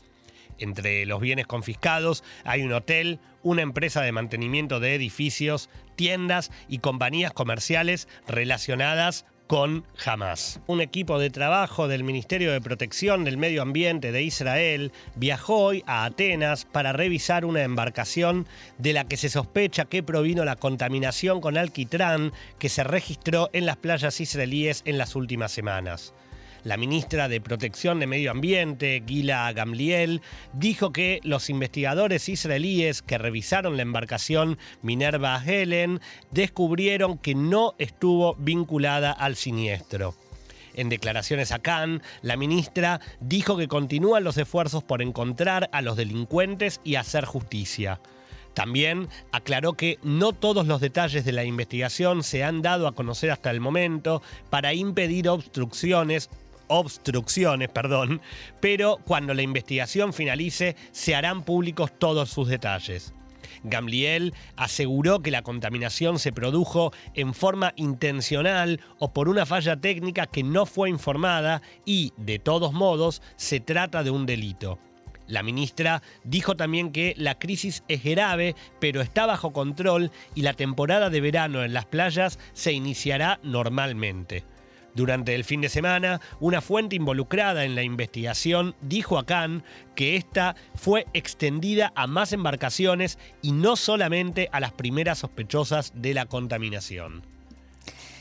Entre 0.58 1.04
los 1.04 1.20
bienes 1.20 1.48
confiscados 1.48 2.22
hay 2.44 2.62
un 2.62 2.72
hotel, 2.72 3.18
una 3.42 3.62
empresa 3.62 4.02
de 4.02 4.12
mantenimiento 4.12 4.78
de 4.78 4.94
edificios, 4.94 5.68
tiendas 5.96 6.52
y 6.68 6.78
compañías 6.78 7.32
comerciales 7.32 8.06
relacionadas 8.28 9.26
con 9.52 9.84
Hamas. 10.06 10.60
Un 10.66 10.80
equipo 10.80 11.18
de 11.18 11.28
trabajo 11.28 11.86
del 11.86 12.04
Ministerio 12.04 12.52
de 12.52 12.62
Protección 12.62 13.22
del 13.22 13.36
Medio 13.36 13.60
Ambiente 13.60 14.10
de 14.10 14.22
Israel 14.22 14.92
viajó 15.14 15.58
hoy 15.58 15.84
a 15.86 16.06
Atenas 16.06 16.64
para 16.64 16.94
revisar 16.94 17.44
una 17.44 17.62
embarcación 17.62 18.46
de 18.78 18.94
la 18.94 19.04
que 19.04 19.18
se 19.18 19.28
sospecha 19.28 19.84
que 19.84 20.02
provino 20.02 20.46
la 20.46 20.56
contaminación 20.56 21.42
con 21.42 21.58
alquitrán 21.58 22.32
que 22.58 22.70
se 22.70 22.82
registró 22.82 23.50
en 23.52 23.66
las 23.66 23.76
playas 23.76 24.22
israelíes 24.22 24.80
en 24.86 24.96
las 24.96 25.14
últimas 25.16 25.52
semanas. 25.52 26.14
La 26.64 26.76
ministra 26.76 27.28
de 27.28 27.40
Protección 27.40 27.98
de 27.98 28.06
Medio 28.06 28.30
Ambiente, 28.30 29.02
Gila 29.04 29.52
Gamliel, 29.52 30.22
dijo 30.52 30.92
que 30.92 31.18
los 31.24 31.50
investigadores 31.50 32.28
israelíes 32.28 33.02
que 33.02 33.18
revisaron 33.18 33.76
la 33.76 33.82
embarcación 33.82 34.58
Minerva 34.80 35.42
Helen 35.44 36.00
descubrieron 36.30 37.18
que 37.18 37.34
no 37.34 37.74
estuvo 37.78 38.36
vinculada 38.36 39.10
al 39.10 39.34
siniestro. 39.34 40.14
En 40.74 40.88
declaraciones 40.88 41.50
a 41.50 41.58
Cannes, 41.58 42.00
la 42.22 42.36
ministra 42.36 43.00
dijo 43.20 43.56
que 43.56 43.66
continúan 43.66 44.22
los 44.22 44.38
esfuerzos 44.38 44.84
por 44.84 45.02
encontrar 45.02 45.68
a 45.72 45.82
los 45.82 45.96
delincuentes 45.96 46.80
y 46.84 46.94
hacer 46.94 47.24
justicia. 47.24 48.00
También 48.54 49.08
aclaró 49.32 49.72
que 49.72 49.98
no 50.02 50.32
todos 50.32 50.66
los 50.66 50.80
detalles 50.80 51.24
de 51.24 51.32
la 51.32 51.44
investigación 51.44 52.22
se 52.22 52.44
han 52.44 52.62
dado 52.62 52.86
a 52.86 52.94
conocer 52.94 53.30
hasta 53.32 53.50
el 53.50 53.60
momento 53.60 54.22
para 54.50 54.74
impedir 54.74 55.28
obstrucciones 55.28 56.30
obstrucciones, 56.72 57.68
perdón, 57.68 58.20
pero 58.60 58.98
cuando 59.04 59.34
la 59.34 59.42
investigación 59.42 60.12
finalice 60.12 60.76
se 60.90 61.14
harán 61.14 61.44
públicos 61.44 61.92
todos 61.98 62.30
sus 62.30 62.48
detalles. 62.48 63.14
Gamliel 63.64 64.34
aseguró 64.56 65.20
que 65.20 65.30
la 65.30 65.42
contaminación 65.42 66.18
se 66.18 66.32
produjo 66.32 66.92
en 67.14 67.34
forma 67.34 67.72
intencional 67.76 68.80
o 68.98 69.12
por 69.12 69.28
una 69.28 69.46
falla 69.46 69.76
técnica 69.76 70.26
que 70.26 70.42
no 70.42 70.66
fue 70.66 70.90
informada 70.90 71.62
y, 71.84 72.12
de 72.16 72.38
todos 72.38 72.72
modos, 72.72 73.22
se 73.36 73.60
trata 73.60 74.02
de 74.02 74.10
un 74.10 74.26
delito. 74.26 74.78
La 75.28 75.42
ministra 75.42 76.02
dijo 76.24 76.56
también 76.56 76.90
que 76.90 77.14
la 77.16 77.38
crisis 77.38 77.84
es 77.88 78.02
grave, 78.02 78.56
pero 78.80 79.00
está 79.00 79.26
bajo 79.26 79.52
control 79.52 80.10
y 80.34 80.42
la 80.42 80.54
temporada 80.54 81.10
de 81.10 81.20
verano 81.20 81.62
en 81.62 81.72
las 81.72 81.86
playas 81.86 82.38
se 82.52 82.72
iniciará 82.72 83.38
normalmente. 83.42 84.44
Durante 84.94 85.34
el 85.34 85.44
fin 85.44 85.60
de 85.62 85.68
semana, 85.68 86.20
una 86.38 86.60
fuente 86.60 86.96
involucrada 86.96 87.64
en 87.64 87.74
la 87.74 87.82
investigación 87.82 88.74
dijo 88.82 89.18
a 89.18 89.24
Cannes 89.24 89.62
que 89.94 90.16
esta 90.16 90.54
fue 90.74 91.06
extendida 91.14 91.92
a 91.94 92.06
más 92.06 92.32
embarcaciones 92.32 93.18
y 93.40 93.52
no 93.52 93.76
solamente 93.76 94.48
a 94.52 94.60
las 94.60 94.72
primeras 94.72 95.18
sospechosas 95.18 95.92
de 95.94 96.14
la 96.14 96.26
contaminación. 96.26 97.22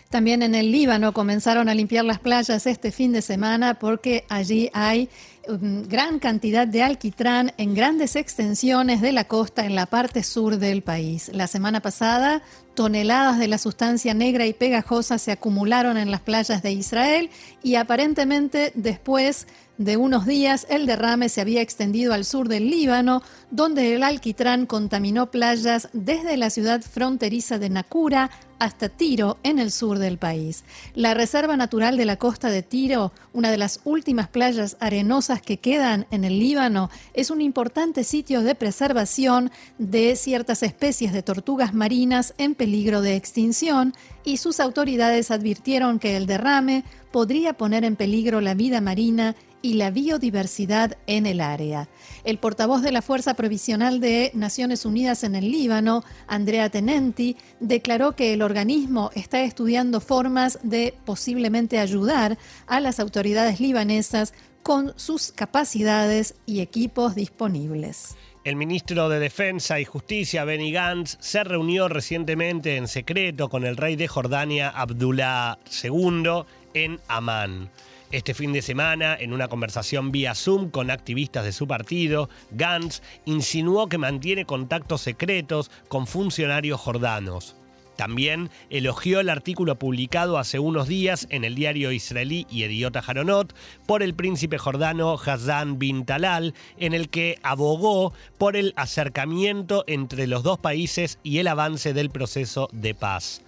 También 0.09 0.41
en 0.41 0.55
el 0.55 0.71
Líbano 0.71 1.13
comenzaron 1.13 1.69
a 1.69 1.73
limpiar 1.73 2.03
las 2.03 2.19
playas 2.19 2.67
este 2.67 2.91
fin 2.91 3.13
de 3.13 3.21
semana 3.21 3.75
porque 3.75 4.25
allí 4.27 4.69
hay 4.73 5.09
gran 5.47 6.19
cantidad 6.19 6.67
de 6.67 6.83
alquitrán 6.83 7.53
en 7.57 7.73
grandes 7.73 8.15
extensiones 8.15 9.01
de 9.01 9.11
la 9.11 9.25
costa 9.25 9.65
en 9.65 9.75
la 9.75 9.85
parte 9.85 10.23
sur 10.23 10.57
del 10.57 10.83
país. 10.83 11.31
La 11.33 11.47
semana 11.47 11.81
pasada, 11.81 12.41
toneladas 12.75 13.39
de 13.39 13.47
la 13.47 13.57
sustancia 13.57 14.13
negra 14.13 14.45
y 14.45 14.53
pegajosa 14.53 15.17
se 15.17 15.31
acumularon 15.31 15.97
en 15.97 16.11
las 16.11 16.21
playas 16.21 16.61
de 16.61 16.71
Israel 16.71 17.29
y 17.63 17.75
aparentemente 17.75 18.71
después 18.75 19.47
de 19.83 19.97
unos 19.97 20.25
días 20.25 20.67
el 20.69 20.85
derrame 20.85 21.29
se 21.29 21.41
había 21.41 21.61
extendido 21.61 22.13
al 22.13 22.25
sur 22.25 22.47
del 22.47 22.69
Líbano, 22.69 23.23
donde 23.49 23.95
el 23.95 24.03
alquitrán 24.03 24.65
contaminó 24.65 25.31
playas 25.31 25.89
desde 25.93 26.37
la 26.37 26.49
ciudad 26.49 26.81
fronteriza 26.81 27.57
de 27.57 27.69
Nakura 27.69 28.29
hasta 28.61 28.89
Tiro, 28.89 29.39
en 29.41 29.57
el 29.57 29.71
sur 29.71 29.97
del 29.97 30.19
país. 30.19 30.63
La 30.93 31.15
Reserva 31.15 31.57
Natural 31.57 31.97
de 31.97 32.05
la 32.05 32.17
Costa 32.17 32.49
de 32.49 32.61
Tiro, 32.61 33.11
una 33.33 33.49
de 33.49 33.57
las 33.57 33.79
últimas 33.85 34.27
playas 34.27 34.77
arenosas 34.79 35.41
que 35.41 35.57
quedan 35.57 36.05
en 36.11 36.25
el 36.25 36.37
Líbano, 36.37 36.91
es 37.15 37.31
un 37.31 37.41
importante 37.41 38.03
sitio 38.03 38.43
de 38.43 38.53
preservación 38.53 39.49
de 39.79 40.15
ciertas 40.15 40.61
especies 40.61 41.11
de 41.11 41.23
tortugas 41.23 41.73
marinas 41.73 42.35
en 42.37 42.53
peligro 42.53 43.01
de 43.01 43.15
extinción 43.15 43.95
y 44.23 44.37
sus 44.37 44.59
autoridades 44.59 45.31
advirtieron 45.31 45.97
que 45.97 46.15
el 46.15 46.27
derrame 46.27 46.83
podría 47.11 47.53
poner 47.53 47.83
en 47.83 47.95
peligro 47.95 48.41
la 48.41 48.53
vida 48.53 48.81
marina 48.81 49.35
y 49.61 49.75
la 49.75 49.91
biodiversidad 49.91 50.97
en 51.07 51.25
el 51.25 51.39
área. 51.39 51.87
El 52.23 52.37
portavoz 52.39 52.81
de 52.81 52.91
la 52.91 53.01
Fuerza 53.01 53.35
Provisional 53.35 53.99
de 53.99 54.31
Naciones 54.33 54.85
Unidas 54.85 55.23
en 55.23 55.35
el 55.35 55.51
Líbano, 55.51 56.03
Andrea 56.27 56.69
Tenenti, 56.69 57.37
declaró 57.59 58.15
que 58.15 58.33
el 58.33 58.41
organismo 58.41 59.11
está 59.13 59.43
estudiando 59.43 60.01
formas 60.01 60.59
de 60.63 60.95
posiblemente 61.05 61.79
ayudar 61.79 62.37
a 62.67 62.79
las 62.79 62.99
autoridades 62.99 63.59
libanesas 63.59 64.33
con 64.63 64.93
sus 64.95 65.31
capacidades 65.31 66.35
y 66.45 66.61
equipos 66.61 67.15
disponibles. 67.15 68.15
El 68.43 68.55
ministro 68.55 69.07
de 69.07 69.19
Defensa 69.19 69.79
y 69.79 69.85
Justicia, 69.85 70.45
Benny 70.45 70.71
Gantz, 70.71 71.15
se 71.19 71.43
reunió 71.43 71.87
recientemente 71.87 72.75
en 72.75 72.87
secreto 72.87 73.49
con 73.49 73.65
el 73.65 73.77
rey 73.77 73.95
de 73.95 74.07
Jordania, 74.07 74.69
Abdullah 74.69 75.59
II, 75.83 76.43
en 76.73 76.99
Amán. 77.07 77.69
Este 78.11 78.33
fin 78.33 78.51
de 78.51 78.61
semana, 78.61 79.15
en 79.17 79.31
una 79.31 79.47
conversación 79.47 80.11
vía 80.11 80.35
Zoom 80.35 80.69
con 80.69 80.91
activistas 80.91 81.45
de 81.45 81.53
su 81.53 81.65
partido, 81.65 82.29
Gantz 82.51 83.01
insinuó 83.25 83.87
que 83.87 83.97
mantiene 83.97 84.45
contactos 84.45 85.01
secretos 85.01 85.71
con 85.87 86.07
funcionarios 86.07 86.81
jordanos. 86.81 87.55
También 87.95 88.49
elogió 88.69 89.19
el 89.19 89.29
artículo 89.29 89.77
publicado 89.77 90.37
hace 90.37 90.59
unos 90.59 90.87
días 90.87 91.27
en 91.29 91.43
el 91.43 91.55
diario 91.55 91.91
israelí 91.91 92.45
Yediot 92.49 92.95
Haronot 92.97 93.53
por 93.85 94.01
el 94.01 94.15
príncipe 94.15 94.57
jordano 94.57 95.13
Hassan 95.23 95.77
bin 95.77 96.03
Talal, 96.05 96.53
en 96.77 96.93
el 96.93 97.09
que 97.09 97.37
abogó 97.43 98.11
por 98.37 98.55
el 98.55 98.73
acercamiento 98.75 99.83
entre 99.87 100.27
los 100.27 100.43
dos 100.43 100.57
países 100.57 101.19
y 101.23 101.37
el 101.37 101.47
avance 101.47 101.93
del 101.93 102.09
proceso 102.09 102.69
de 102.73 102.95
paz. 102.95 103.41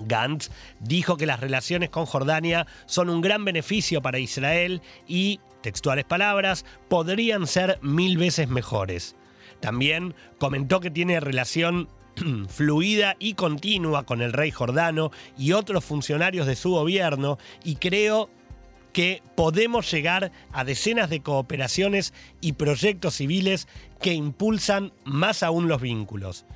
Gantz 0.00 0.50
dijo 0.80 1.16
que 1.16 1.26
las 1.26 1.40
relaciones 1.40 1.90
con 1.90 2.06
Jordania 2.06 2.66
son 2.86 3.10
un 3.10 3.20
gran 3.20 3.44
beneficio 3.44 4.02
para 4.02 4.18
Israel 4.18 4.82
y, 5.06 5.40
textuales 5.62 6.04
palabras, 6.04 6.64
podrían 6.88 7.46
ser 7.46 7.78
mil 7.82 8.18
veces 8.18 8.48
mejores. 8.48 9.16
También 9.60 10.14
comentó 10.38 10.80
que 10.80 10.90
tiene 10.90 11.20
relación 11.20 11.88
fluida 12.48 13.16
y 13.18 13.34
continua 13.34 14.04
con 14.04 14.22
el 14.22 14.32
rey 14.32 14.50
jordano 14.50 15.10
y 15.36 15.52
otros 15.52 15.84
funcionarios 15.84 16.46
de 16.46 16.56
su 16.56 16.70
gobierno 16.70 17.38
y 17.64 17.76
creo 17.76 18.30
que 18.92 19.22
podemos 19.34 19.90
llegar 19.90 20.32
a 20.52 20.64
decenas 20.64 21.10
de 21.10 21.20
cooperaciones 21.20 22.14
y 22.40 22.54
proyectos 22.54 23.16
civiles 23.16 23.68
que 24.00 24.14
impulsan 24.14 24.94
más 25.04 25.42
aún 25.42 25.68
los 25.68 25.82
vínculos. 25.82 26.46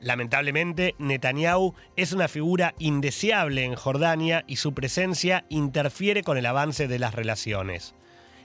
Lamentablemente, 0.00 0.94
Netanyahu 0.98 1.74
es 1.96 2.12
una 2.12 2.28
figura 2.28 2.74
indeseable 2.78 3.64
en 3.64 3.74
Jordania 3.74 4.44
y 4.46 4.56
su 4.56 4.72
presencia 4.72 5.44
interfiere 5.48 6.22
con 6.22 6.38
el 6.38 6.46
avance 6.46 6.86
de 6.86 6.98
las 6.98 7.14
relaciones. 7.14 7.94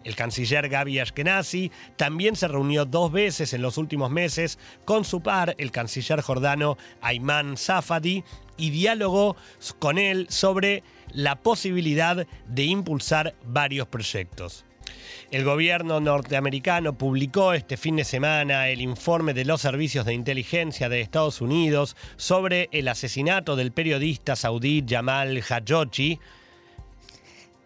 El 0.04 0.16
canciller 0.16 0.68
Gaby 0.68 1.00
Ashkenazi 1.00 1.72
también 1.96 2.36
se 2.36 2.48
reunió 2.48 2.86
dos 2.86 3.12
veces 3.12 3.54
en 3.54 3.62
los 3.62 3.78
últimos 3.78 4.12
meses 4.12 4.60
con 4.84 5.06
su 5.06 5.22
par, 5.22 5.56
el 5.58 5.72
canciller 5.72 6.22
jordano 6.22 6.78
Ayman 7.02 7.56
Safadi, 7.56 8.24
y 8.58 8.70
dialogó 8.70 9.36
con 9.80 9.98
él 9.98 10.28
sobre 10.30 10.84
la 11.12 11.36
posibilidad 11.38 12.28
de 12.48 12.64
impulsar 12.64 13.36
varios 13.46 13.88
proyectos. 13.88 14.66
El 15.32 15.44
gobierno 15.44 16.00
norteamericano 16.00 16.98
publicó 16.98 17.54
este 17.54 17.76
fin 17.76 17.96
de 17.96 18.04
semana 18.04 18.70
el 18.70 18.82
informe 18.82 19.34
de 19.34 19.46
los 19.46 19.62
servicios 19.62 20.06
de 20.06 20.14
inteligencia 20.14 20.90
de 20.90 21.02
Estados 21.02 21.42
Unidos 21.42 21.96
sobre 22.18 22.70
el 22.72 22.88
asesinato 22.88 23.56
del 23.56 23.72
periodista 23.72 24.36
saudí 24.36 24.84
Jamal 24.88 25.42
Khashoggi, 25.42 26.20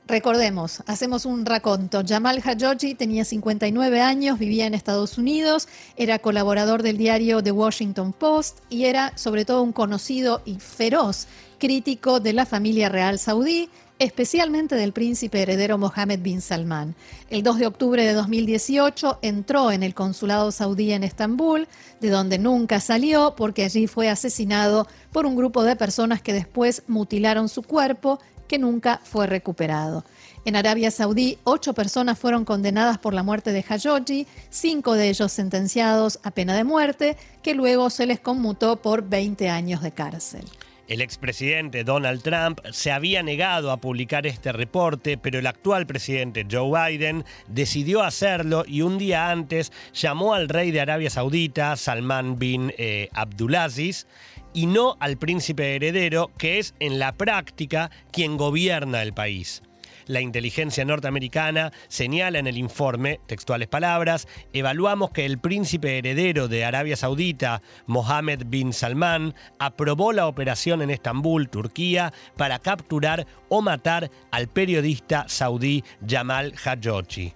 Recordemos, 0.08 0.84
hacemos 0.88 1.26
un 1.26 1.46
raconto. 1.46 2.02
Jamal 2.08 2.42
Khashoggi 2.42 2.96
tenía 2.96 3.26
59 3.26 4.00
años, 4.00 4.40
vivía 4.40 4.66
en 4.66 4.74
Estados 4.74 5.18
Unidos, 5.18 5.68
era 5.98 6.20
colaborador 6.20 6.82
del 6.82 6.98
diario 6.98 7.44
The 7.44 7.52
Washington 7.52 8.14
Post 8.14 8.60
y 8.70 8.86
era 8.86 9.12
sobre 9.18 9.44
todo 9.44 9.62
un 9.62 9.74
conocido 9.74 10.42
y 10.46 10.62
feroz 10.62 11.28
crítico 11.60 12.22
de 12.22 12.32
la 12.32 12.46
familia 12.46 12.88
real 12.88 13.20
saudí, 13.20 13.70
especialmente 14.00 14.76
del 14.76 14.94
príncipe 14.94 15.42
heredero 15.42 15.78
Mohammed 15.78 16.20
bin 16.20 16.42
Salman. 16.42 16.96
El 17.30 17.44
2 17.44 17.60
de 17.60 17.68
octubre 17.68 18.04
de 18.04 18.14
2018 18.14 19.20
entró 19.22 19.72
en 19.72 19.84
el 19.84 19.94
consulado 19.94 20.52
saudí 20.52 20.92
en 20.92 21.04
Estambul, 21.04 21.68
de 22.00 22.10
donde 22.10 22.38
nunca 22.38 22.80
salió 22.80 23.36
porque 23.36 23.64
allí 23.64 23.88
fue 23.88 24.10
asesinado 24.10 24.88
por 25.12 25.26
un 25.26 25.36
grupo 25.36 25.64
de 25.64 25.76
personas 25.76 26.22
que 26.22 26.34
después 26.34 26.84
mutilaron 26.88 27.50
su 27.50 27.64
cuerpo 27.64 28.20
que 28.48 28.58
nunca 28.58 29.02
fue 29.04 29.28
recuperado. 29.28 30.06
En 30.46 30.56
Arabia 30.56 30.92
Saudí, 30.92 31.38
ocho 31.44 31.74
personas 31.74 32.18
fueron 32.18 32.46
condenadas 32.46 32.98
por 32.98 33.14
la 33.14 33.24
muerte 33.24 33.52
de 33.52 33.64
Khashoggi, 33.64 34.26
cinco 34.50 34.94
de 34.94 35.10
ellos 35.10 35.32
sentenciados 35.32 36.20
a 36.24 36.32
pena 36.32 36.56
de 36.56 36.64
muerte, 36.64 37.18
que 37.44 37.54
luego 37.54 37.90
se 37.90 38.06
les 38.06 38.22
conmutó 38.22 38.82
por 38.82 39.08
20 39.08 39.50
años 39.50 39.82
de 39.82 39.92
cárcel. 39.92 40.46
El 40.88 41.02
expresidente 41.02 41.84
Donald 41.84 42.22
Trump 42.22 42.62
se 42.72 42.94
había 42.94 43.22
negado 43.22 43.72
a 43.72 43.78
publicar 43.78 44.26
este 44.26 44.54
reporte, 44.54 45.18
pero 45.18 45.40
el 45.40 45.48
actual 45.48 45.86
presidente 45.86 46.48
Joe 46.50 46.92
Biden 46.92 47.26
decidió 47.50 48.04
hacerlo 48.04 48.64
y 48.66 48.84
un 48.84 48.98
día 48.98 49.30
antes 49.30 49.74
llamó 49.94 50.34
al 50.34 50.48
rey 50.48 50.72
de 50.72 50.80
Arabia 50.80 51.10
Saudita, 51.10 51.76
Salman 51.76 52.40
bin 52.40 52.74
eh, 52.78 53.10
Abdulaziz, 53.12 54.08
y 54.54 54.66
no 54.66 54.96
al 55.02 55.18
príncipe 55.18 55.76
heredero, 55.76 56.32
que 56.38 56.58
es 56.58 56.74
en 56.80 57.00
la 57.00 57.12
práctica 57.12 57.92
quien 58.12 58.38
gobierna 58.38 59.02
el 59.02 59.14
país. 59.14 59.64
La 60.08 60.22
inteligencia 60.22 60.86
norteamericana 60.86 61.74
señala 61.90 62.40
en 62.40 62.48
el 62.48 62.58
informe, 62.58 63.20
textuales 63.28 63.68
palabras, 63.68 64.28
evaluamos 64.54 65.12
que 65.12 65.26
el 65.26 65.38
príncipe 65.38 65.98
heredero 65.98 66.48
de 66.48 66.64
Arabia 66.64 66.96
Saudita, 66.96 67.62
Mohammed 67.88 68.44
bin 68.46 68.72
Salman, 68.72 69.36
aprobó 69.60 70.14
la 70.14 70.28
operación 70.28 70.82
en 70.82 70.92
Estambul, 70.92 71.50
Turquía, 71.50 72.14
para 72.38 72.60
capturar 72.60 73.28
o 73.50 73.62
matar 73.62 74.10
al 74.32 74.48
periodista 74.48 75.26
saudí 75.28 75.84
Jamal 76.08 76.54
Khashoggi. 76.54 77.34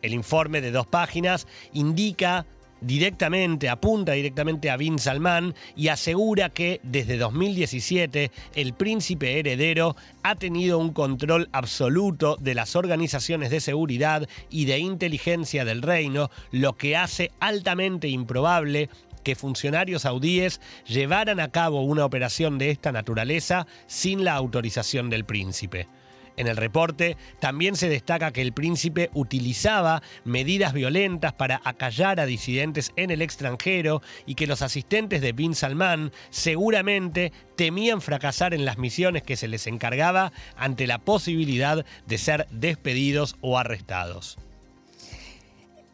El 0.00 0.14
informe 0.14 0.62
de 0.62 0.70
dos 0.70 0.86
páginas 0.86 1.46
indica 1.74 2.46
directamente, 2.80 3.68
apunta 3.68 4.12
directamente 4.12 4.70
a 4.70 4.76
Bin 4.76 4.98
Salman 4.98 5.54
y 5.76 5.88
asegura 5.88 6.50
que 6.50 6.80
desde 6.82 7.18
2017 7.18 8.30
el 8.54 8.74
príncipe 8.74 9.38
heredero 9.38 9.96
ha 10.22 10.34
tenido 10.34 10.78
un 10.78 10.92
control 10.92 11.48
absoluto 11.52 12.36
de 12.40 12.54
las 12.54 12.76
organizaciones 12.76 13.50
de 13.50 13.60
seguridad 13.60 14.28
y 14.50 14.64
de 14.66 14.78
inteligencia 14.78 15.64
del 15.64 15.82
reino, 15.82 16.30
lo 16.50 16.76
que 16.76 16.96
hace 16.96 17.30
altamente 17.40 18.08
improbable 18.08 18.88
que 19.22 19.34
funcionarios 19.34 20.02
saudíes 20.02 20.60
llevaran 20.86 21.40
a 21.40 21.50
cabo 21.50 21.82
una 21.82 22.04
operación 22.04 22.58
de 22.58 22.70
esta 22.70 22.92
naturaleza 22.92 23.66
sin 23.86 24.24
la 24.24 24.34
autorización 24.34 25.10
del 25.10 25.24
príncipe. 25.24 25.88
En 26.38 26.46
el 26.46 26.56
reporte 26.56 27.16
también 27.40 27.74
se 27.74 27.88
destaca 27.88 28.30
que 28.30 28.42
el 28.42 28.52
príncipe 28.52 29.10
utilizaba 29.12 30.02
medidas 30.24 30.72
violentas 30.72 31.32
para 31.32 31.60
acallar 31.64 32.20
a 32.20 32.26
disidentes 32.26 32.92
en 32.94 33.10
el 33.10 33.22
extranjero 33.22 34.02
y 34.24 34.36
que 34.36 34.46
los 34.46 34.62
asistentes 34.62 35.20
de 35.20 35.32
Bin 35.32 35.56
Salman 35.56 36.12
seguramente 36.30 37.32
temían 37.56 38.00
fracasar 38.00 38.54
en 38.54 38.64
las 38.64 38.78
misiones 38.78 39.24
que 39.24 39.36
se 39.36 39.48
les 39.48 39.66
encargaba 39.66 40.32
ante 40.56 40.86
la 40.86 40.98
posibilidad 40.98 41.84
de 42.06 42.18
ser 42.18 42.46
despedidos 42.52 43.34
o 43.40 43.58
arrestados. 43.58 44.38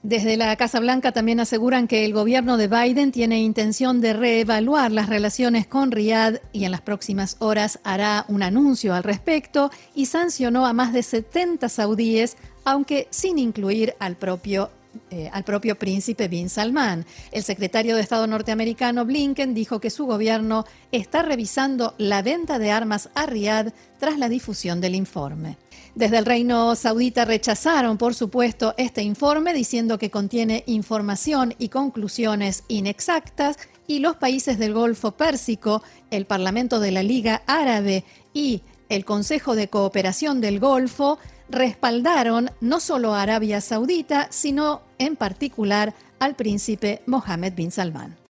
Desde 0.05 0.37
la 0.37 0.55
Casa 0.57 0.81
Blanca 0.81 1.13
también 1.13 1.41
aseguran 1.41 1.89
que 1.89 2.05
el 2.05 2.13
gobierno 2.13 2.59
de 2.59 2.69
Biden 2.69 3.11
tiene 3.11 3.41
intención 3.41 4.03
de 4.03 4.13
reevaluar 4.13 4.93
las 4.93 5.09
relaciones 5.09 5.67
con 5.67 5.93
Riyadh 5.93 6.43
y 6.53 6.67
en 6.67 6.73
las 6.73 6.83
próximas 6.83 7.37
horas 7.39 7.79
hará 7.85 8.27
un 8.29 8.43
anuncio 8.43 8.93
al 8.93 9.03
respecto 9.03 9.71
y 9.95 10.05
sancionó 10.05 10.67
a 10.67 10.75
más 10.75 10.93
de 10.93 11.03
70 11.03 11.71
saudíes, 11.71 12.37
aunque 12.67 13.09
sin 13.09 13.39
incluir 13.39 13.95
al 13.99 14.17
propio 14.17 14.69
eh, 15.11 15.31
al 15.33 15.45
propio 15.45 15.77
príncipe 15.77 16.29
Bin 16.29 16.49
Salman. 16.49 17.05
El 17.33 17.43
secretario 17.43 17.97
de 17.97 18.03
Estado 18.03 18.27
norteamericano 18.27 19.05
Blinken 19.05 19.55
dijo 19.55 19.81
que 19.81 19.91
su 19.91 20.07
gobierno 20.07 20.65
está 20.93 21.23
revisando 21.23 21.95
la 21.99 22.23
venta 22.23 22.59
de 22.59 22.71
armas 22.71 23.09
a 23.15 23.27
Riyadh 23.27 23.73
tras 23.99 24.19
la 24.19 24.29
difusión 24.29 24.81
del 24.81 24.95
informe. 24.95 25.57
Desde 25.95 26.19
el 26.19 26.27
Reino 26.27 26.75
Saudita 26.75 27.25
rechazaron, 27.25 27.99
por 27.99 28.15
supuesto, 28.15 28.75
este 28.77 29.03
informe 29.03 29.55
diciendo 29.55 29.97
que 29.97 30.11
contiene 30.11 30.65
información 30.67 31.55
y 31.59 31.69
conclusiones 31.69 32.65
inexactas 32.67 33.59
y 33.87 34.01
los 34.01 34.17
países 34.17 34.59
del 34.59 34.75
Golfo 34.75 35.13
Pérsico, 35.13 35.83
el 36.11 36.27
Parlamento 36.27 36.81
de 36.81 36.91
la 36.91 37.03
Liga 37.03 37.43
Árabe 37.47 38.05
y 38.33 38.63
el 38.89 39.05
Consejo 39.05 39.55
de 39.55 39.69
Cooperación 39.69 40.41
del 40.41 40.59
Golfo 40.59 41.19
respaldaron 41.49 42.51
no 42.61 42.81
solo 42.81 43.15
a 43.15 43.23
Arabia 43.23 43.61
Saudita, 43.61 44.29
sino 44.31 44.83
en 44.99 45.17
particular 45.17 45.95
al 46.19 46.35
príncipe 46.35 47.03
Mohammed 47.07 47.55
bin 47.55 47.71
Salman. 47.71 48.17